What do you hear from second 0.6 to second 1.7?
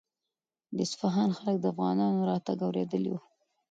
د اصفهان خلک د